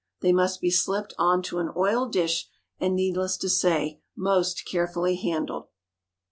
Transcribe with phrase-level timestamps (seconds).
[0.21, 5.15] They must be slipped on to an oiled dish, and, needless to say, most carefully
[5.17, 5.67] handled.